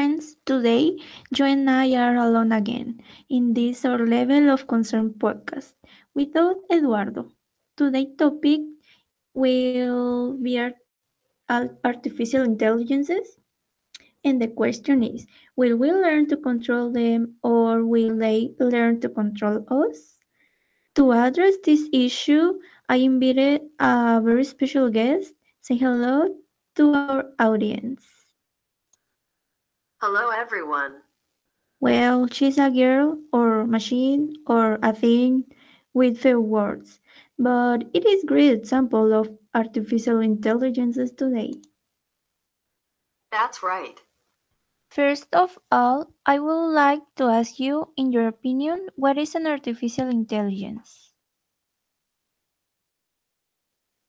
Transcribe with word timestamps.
Today, 0.00 0.96
you 1.36 1.44
and 1.44 1.68
I 1.68 1.92
are 1.94 2.16
alone 2.16 2.52
again 2.52 3.02
in 3.28 3.52
this 3.52 3.84
our 3.84 3.98
level 4.06 4.48
of 4.48 4.66
concern 4.66 5.10
podcast 5.12 5.74
without 6.14 6.56
Eduardo. 6.72 7.28
Today's 7.76 8.16
topic 8.16 8.60
will 9.34 10.38
be 10.40 10.56
artificial 11.84 12.44
intelligences. 12.44 13.36
And 14.24 14.40
the 14.40 14.48
question 14.48 15.02
is 15.02 15.26
will 15.54 15.76
we 15.76 15.92
learn 15.92 16.28
to 16.28 16.36
control 16.38 16.90
them 16.90 17.36
or 17.42 17.84
will 17.84 18.16
they 18.16 18.54
learn 18.58 19.00
to 19.00 19.08
control 19.10 19.66
us? 19.68 20.16
To 20.94 21.12
address 21.12 21.56
this 21.62 21.90
issue, 21.92 22.58
I 22.88 23.04
invited 23.04 23.68
a 23.78 24.22
very 24.24 24.44
special 24.44 24.88
guest. 24.88 25.34
Say 25.60 25.76
hello 25.76 26.40
to 26.76 26.94
our 26.94 27.24
audience. 27.38 28.19
Hello, 30.02 30.30
everyone. 30.30 31.02
Well, 31.80 32.28
she's 32.28 32.58
a 32.58 32.70
girl 32.70 33.20
or 33.32 33.66
machine 33.66 34.34
or 34.46 34.78
a 34.82 34.92
thing 34.92 35.52
with 35.92 36.18
few 36.20 36.40
words, 36.40 37.00
but 37.38 37.90
it 37.92 38.06
is 38.06 38.24
great 38.24 38.52
example 38.52 39.12
of 39.12 39.36
artificial 39.54 40.20
intelligences 40.20 41.12
today. 41.12 41.54
That's 43.32 43.62
right. 43.62 44.00
First 44.90 45.34
of 45.34 45.58
all, 45.72 46.12
I 46.26 46.38
would 46.38 46.72
like 46.72 47.02
to 47.16 47.24
ask 47.24 47.58
you, 47.58 47.92
in 47.96 48.12
your 48.12 48.28
opinion, 48.28 48.90
what 48.94 49.18
is 49.18 49.34
an 49.34 49.46
artificial 49.46 50.08
intelligence? 50.08 51.12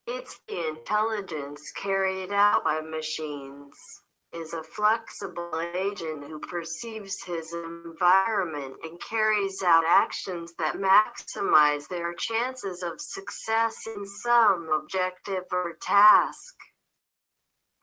It's 0.05 0.39
the 0.47 0.67
intelligence 0.69 1.71
carried 1.71 2.31
out 2.31 2.63
by 2.63 2.81
machines, 2.81 4.03
is 4.33 4.53
a 4.53 4.63
flexible 4.63 5.61
agent 5.75 6.23
who 6.23 6.39
perceives 6.39 7.23
his 7.23 7.53
environment 7.53 8.75
and 8.83 8.99
carries 9.01 9.61
out 9.63 9.83
actions 9.85 10.53
that 10.57 10.75
maximize 10.75 11.87
their 11.87 12.13
chances 12.13 12.81
of 12.83 12.99
success 12.99 13.75
in 13.87 14.05
some 14.05 14.69
objective 14.73 15.43
or 15.51 15.77
task. 15.81 16.55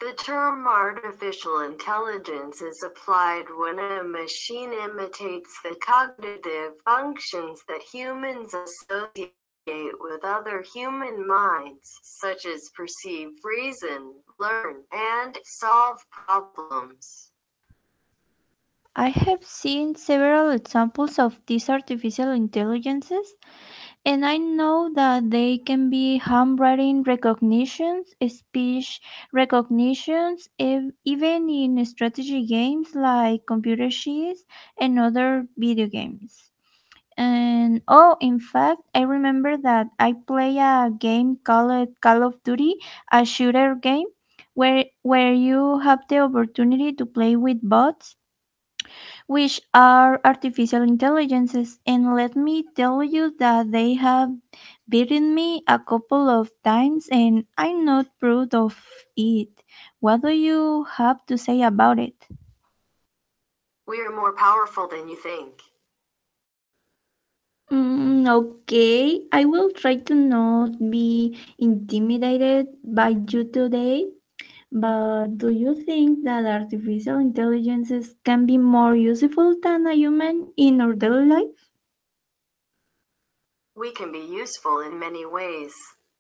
The 0.01 0.13
term 0.13 0.67
artificial 0.69 1.61
intelligence 1.61 2.63
is 2.63 2.85
applied 2.85 3.47
when 3.57 3.81
a 3.81 4.05
machine 4.05 4.73
imitates 4.73 5.59
the 5.65 5.75
cognitive 5.85 6.75
functions 6.85 7.63
that 7.69 7.83
humans 7.83 8.55
associate 8.55 9.35
with 10.01 10.25
other 10.25 10.63
human 10.75 11.27
minds, 11.27 12.01
such 12.03 12.47
as 12.47 12.71
perceive, 12.75 13.29
reason, 13.45 14.15
learn, 14.39 14.85
and 14.93 15.39
solve 15.45 15.99
problems. 16.11 17.33
I 18.97 19.11
have 19.11 19.45
seen 19.45 19.95
several 19.95 20.51
examples 20.51 21.19
of 21.19 21.41
these 21.47 21.69
artificial 21.71 22.31
intelligences 22.31 23.35
and 24.05 24.25
I 24.25 24.39
know 24.39 24.91
that 24.95 25.31
they 25.31 25.59
can 25.59 25.91
be 25.91 26.19
handwriting 26.19 27.03
recognitions, 27.03 28.15
speech 28.27 29.01
recognitions, 29.33 30.49
even 30.59 31.51
in 31.51 31.85
strategy 31.85 32.47
games 32.47 32.95
like 32.95 33.47
computer 33.47 33.91
chess 33.91 34.45
and 34.81 34.99
other 34.99 35.47
video 35.57 35.87
games. 35.87 36.51
And 37.19 37.83
oh, 37.89 38.17
in 38.21 38.41
fact, 38.41 38.83
I 38.95 39.03
remember 39.03 39.59
that 39.59 39.89
I 39.99 40.15
play 40.15 40.57
a 40.59 40.91
game 40.91 41.37
called 41.45 42.01
Call 42.01 42.23
of 42.23 42.43
Duty, 42.45 42.77
a 43.13 43.27
shooter 43.27 43.75
game 43.75 44.07
where 44.55 44.87
where 45.03 45.35
you 45.35 45.81
have 45.81 46.01
the 46.09 46.21
opportunity 46.21 46.93
to 46.95 47.05
play 47.07 47.37
with 47.37 47.59
bots 47.63 48.17
which 49.27 49.61
are 49.75 50.21
artificial 50.25 50.83
intelligences. 50.83 51.79
And 51.87 52.15
let 52.15 52.37
me 52.37 52.65
tell 52.75 53.03
you 53.03 53.35
that 53.39 53.71
they 53.73 53.95
have 53.95 54.31
beaten 54.89 55.35
me 55.35 55.63
a 55.69 55.79
couple 55.79 56.29
of 56.29 56.51
times 56.65 57.09
and 57.11 57.47
I'm 57.57 57.85
not 57.85 58.07
proud 58.21 58.55
of 58.55 58.77
it. 59.17 59.63
What 60.01 60.23
do 60.23 60.31
you 60.31 60.85
have 60.97 61.25
to 61.27 61.39
say 61.39 61.63
about 61.63 61.99
it? 61.99 62.27
We 63.87 64.01
are 64.03 64.11
more 64.11 64.33
powerful 64.35 64.87
than 64.87 65.09
you 65.09 65.17
think. 65.17 65.63
Okay, 68.29 69.23
I 69.33 69.47
will 69.47 69.71
try 69.71 69.97
to 69.97 70.15
not 70.15 70.79
be 70.91 71.39
intimidated 71.59 72.67
by 72.85 73.17
you 73.27 73.45
today. 73.45 74.05
But 74.71 75.39
do 75.39 75.49
you 75.49 75.75
think 75.75 76.25
that 76.25 76.45
artificial 76.45 77.17
intelligences 77.21 78.17
can 78.25 78.45
be 78.45 78.59
more 78.59 78.95
useful 78.95 79.57
than 79.63 79.87
a 79.87 79.95
human 79.95 80.53
in 80.59 80.83
our 80.83 80.93
daily 80.93 81.25
life? 81.25 81.71
We 83.75 83.93
can 83.93 84.13
be 84.13 84.19
useful 84.19 84.81
in 84.81 84.99
many 84.99 85.25
ways. 85.25 85.73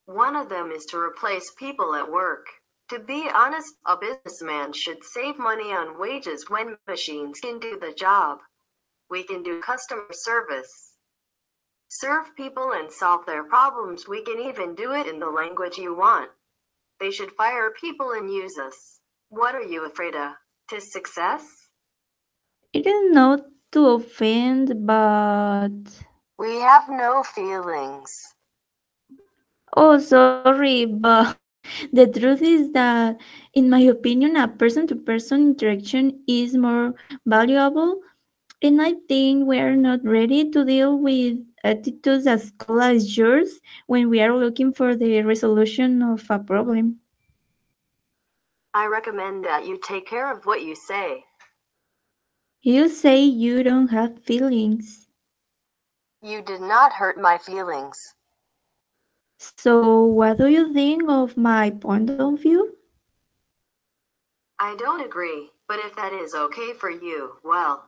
One 0.07 0.35
of 0.35 0.49
them 0.49 0.71
is 0.71 0.87
to 0.87 0.97
replace 0.97 1.53
people 1.59 1.95
at 1.95 2.11
work. 2.11 2.47
To 2.89 2.99
be 3.01 3.29
honest, 3.35 3.75
a 3.85 3.99
businessman 3.99 4.73
should 4.73 5.05
save 5.05 5.39
money 5.39 5.73
on 5.73 6.01
wages 6.01 6.49
when 6.49 6.79
machines 6.89 7.39
can 7.41 7.59
do 7.59 7.79
the 7.79 7.93
job. 7.93 8.39
We 9.11 9.25
can 9.25 9.43
do 9.43 9.61
customer 9.61 10.09
service. 10.13 10.88
Serve 11.91 12.37
people 12.37 12.73
and 12.75 12.93
solve 12.93 13.25
their 13.25 13.45
problems. 13.45 14.07
We 14.07 14.23
can 14.23 14.39
even 14.39 14.75
do 14.75 14.93
it 14.93 15.07
in 15.07 15.19
the 15.19 15.31
language 15.31 15.79
you 15.79 15.97
want. 15.97 16.31
They 17.01 17.11
should 17.11 17.33
fire 17.33 17.71
people 17.71 18.13
and 18.13 18.31
use 18.31 18.59
us. 18.59 19.01
What 19.31 19.55
are 19.55 19.63
you 19.63 19.87
afraid 19.87 20.15
of? 20.15 20.33
To 20.69 20.81
success? 20.81 21.71
It 22.75 22.87
is 22.87 23.11
not 23.13 23.41
to 23.73 23.87
offend, 23.97 24.87
but. 24.87 25.73
We 26.39 26.61
have 26.61 26.91
no 26.91 27.23
feelings. 27.23 28.35
Oh, 29.75 29.99
sorry, 29.99 30.85
but 30.85 31.39
the 31.93 32.07
truth 32.07 32.43
is 32.43 32.73
that, 32.73 33.17
in 33.55 33.71
my 33.71 33.81
opinion, 33.81 34.37
a 34.37 34.47
person 34.47 34.87
to 34.89 34.95
person 34.95 35.57
interaction 35.57 36.21
is 36.29 36.55
more 36.55 36.95
valuable. 37.25 38.01
And 38.61 38.83
I 38.83 38.95
think 39.09 39.47
we 39.47 39.59
are 39.59 39.77
not 39.77 40.05
ready 40.05 40.51
to 40.51 40.65
deal 40.65 40.99
with 40.99 41.39
Uh, 41.65 41.69
attitudes 41.69 42.27
as 42.27 42.53
cold 42.59 42.83
as 42.83 43.17
yours 43.17 43.61
when 43.87 44.09
we 44.09 44.21
are 44.21 44.37
looking 44.37 44.73
for 44.73 44.97
the 44.97 45.23
resolution 45.23 46.03
of 46.03 46.25
a 46.31 46.39
problem. 46.39 47.01
I 48.75 48.87
recommend 48.87 49.45
that 49.45 49.67
you 49.67 49.79
take 49.83 50.07
care 50.07 50.31
of 50.31 50.47
what 50.47 50.63
you 50.63 50.75
say. 50.75 51.25
You 52.63 52.89
say 52.89 53.23
you 53.23 53.63
don't 53.63 53.89
have 53.89 54.23
feelings. 54.23 55.09
You 56.23 56.43
did 56.43 56.61
not 56.61 56.93
hurt 56.93 57.19
my 57.19 57.39
feelings. 57.39 58.15
So, 59.39 60.05
what 60.05 60.39
do 60.39 60.49
you 60.49 60.73
think 60.73 61.09
of 61.09 61.37
my 61.37 61.71
point 61.71 62.11
of 62.11 62.41
view? 62.41 62.77
I 64.59 64.75
don't 64.77 65.05
agree, 65.05 65.51
but 65.69 65.79
if 65.79 65.95
that 65.97 66.13
is 66.13 66.35
okay 66.35 66.73
for 66.75 66.91
you, 66.91 67.37
well, 67.45 67.88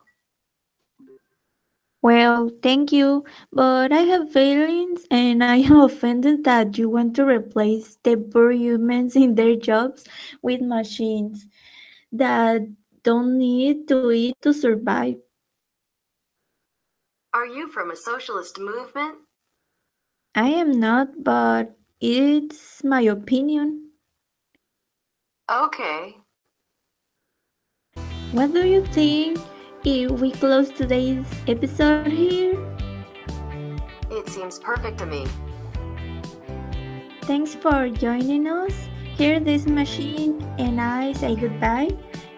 thank 2.49 2.91
you, 2.91 3.23
but 3.51 3.91
I 3.91 4.01
have 4.01 4.31
feelings 4.31 5.05
and 5.11 5.43
I 5.43 5.57
am 5.57 5.79
offended 5.89 6.43
that 6.45 6.77
you 6.77 6.89
want 6.89 7.15
to 7.15 7.25
replace 7.25 7.97
the 8.03 8.17
poor 8.17 8.51
humans 8.51 9.15
in 9.15 9.35
their 9.35 9.55
jobs 9.55 10.05
with 10.41 10.61
machines 10.61 11.47
that 12.11 12.61
don't 13.03 13.37
need 13.37 13.87
to 13.89 14.11
eat 14.11 14.35
to 14.41 14.53
survive. 14.53 15.15
Are 17.33 17.45
you 17.45 17.69
from 17.69 17.91
a 17.91 17.95
socialist 17.95 18.59
movement? 18.59 19.19
I 20.35 20.49
am 20.49 20.71
not, 20.71 21.23
but 21.23 21.77
it's 21.99 22.83
my 22.83 23.01
opinion. 23.01 23.91
Okay. 25.49 26.17
What 28.31 28.53
do 28.53 28.67
you 28.67 28.85
think 28.87 29.39
if 29.83 30.11
we 30.11 30.31
close 30.31 30.69
today's 30.69 31.25
episode 31.47 32.07
here? 32.07 32.57
It 34.11 34.29
seems 34.29 34.59
perfect 34.59 34.99
to 34.99 35.05
me. 35.05 35.25
Thanks 37.23 37.55
for 37.55 37.89
joining 37.89 38.47
us. 38.47 38.73
Here, 39.15 39.39
this 39.39 39.65
machine 39.65 40.41
and 40.59 40.79
I 40.79 41.13
say 41.13 41.35
goodbye. 41.35 41.89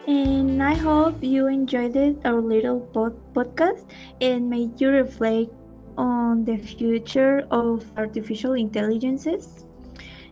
And 0.08 0.62
I 0.62 0.74
hope 0.74 1.24
you 1.24 1.48
enjoyed 1.48 1.96
it, 1.96 2.18
our 2.26 2.42
little 2.42 2.82
pod- 2.82 3.20
podcast 3.34 3.86
and 4.20 4.50
made 4.50 4.80
you 4.80 4.90
reflect 4.90 5.52
on 5.98 6.44
the 6.44 6.58
future 6.58 7.48
of 7.52 7.86
artificial 7.98 8.54
intelligences. 8.54 9.66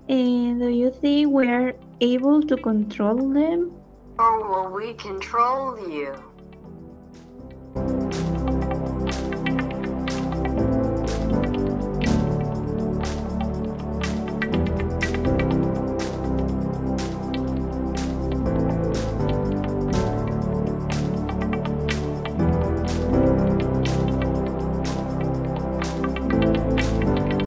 And 0.09 0.59
do 0.59 0.69
you 0.69 0.91
think 0.91 1.31
we're 1.31 1.73
able 2.01 2.41
to 2.43 2.57
control 2.57 3.29
them? 3.29 3.71
Oh, 4.19 4.43
or 4.43 4.69
will 4.69 4.75
we 4.75 4.93
control 4.95 5.79
you? 5.89 6.13